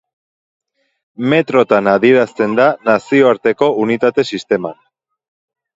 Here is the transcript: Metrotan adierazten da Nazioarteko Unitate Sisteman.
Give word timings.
Metrotan 1.33 1.91
adierazten 1.93 2.57
da 2.61 2.67
Nazioarteko 2.91 3.73
Unitate 3.87 4.31
Sisteman. 4.33 4.81